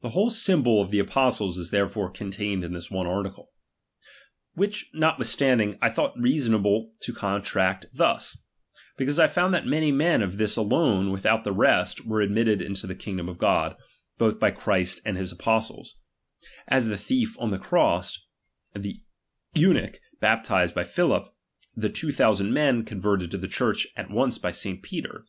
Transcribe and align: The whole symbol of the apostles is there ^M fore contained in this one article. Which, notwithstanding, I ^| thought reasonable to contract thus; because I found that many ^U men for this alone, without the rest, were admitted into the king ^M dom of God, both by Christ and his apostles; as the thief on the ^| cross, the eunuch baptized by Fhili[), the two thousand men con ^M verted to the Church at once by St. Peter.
The 0.00 0.08
whole 0.16 0.30
symbol 0.30 0.80
of 0.80 0.88
the 0.88 0.98
apostles 0.98 1.58
is 1.58 1.68
there 1.70 1.84
^M 1.84 1.90
fore 1.90 2.10
contained 2.10 2.64
in 2.64 2.72
this 2.72 2.90
one 2.90 3.06
article. 3.06 3.50
Which, 4.54 4.86
notwithstanding, 4.94 5.76
I 5.82 5.90
^| 5.90 5.92
thought 5.92 6.18
reasonable 6.18 6.94
to 7.02 7.12
contract 7.12 7.84
thus; 7.92 8.38
because 8.96 9.18
I 9.18 9.26
found 9.26 9.52
that 9.52 9.66
many 9.66 9.92
^U 9.92 9.94
men 9.94 10.20
for 10.22 10.34
this 10.34 10.56
alone, 10.56 11.10
without 11.12 11.44
the 11.44 11.52
rest, 11.52 12.06
were 12.06 12.22
admitted 12.22 12.62
into 12.62 12.86
the 12.86 12.94
king 12.94 13.16
^M 13.16 13.18
dom 13.18 13.28
of 13.28 13.36
God, 13.36 13.76
both 14.16 14.40
by 14.40 14.52
Christ 14.52 15.02
and 15.04 15.18
his 15.18 15.32
apostles; 15.32 15.96
as 16.66 16.86
the 16.88 16.96
thief 16.96 17.36
on 17.38 17.50
the 17.50 17.58
^| 17.58 17.60
cross, 17.60 18.26
the 18.74 19.02
eunuch 19.52 20.00
baptized 20.18 20.74
by 20.74 20.84
Fhili[), 20.84 21.28
the 21.76 21.90
two 21.90 22.10
thousand 22.10 22.54
men 22.54 22.86
con 22.86 23.00
^M 23.00 23.02
verted 23.04 23.30
to 23.32 23.36
the 23.36 23.46
Church 23.48 23.86
at 23.96 24.08
once 24.10 24.38
by 24.38 24.50
St. 24.50 24.82
Peter. 24.82 25.26